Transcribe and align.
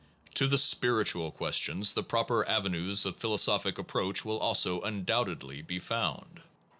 To 0.33 0.47
the 0.47 0.57
spiritual 0.57 1.29
questions 1.29 1.93
the 1.93 2.01
proper 2.01 2.43
avenues 2.49 3.05
of 3.05 3.15
philosophic 3.17 3.77
approach 3.77 4.25
will 4.25 4.39
also 4.39 4.81
undoubtedly 4.81 5.61
be 5.61 5.77
found. 5.77 6.41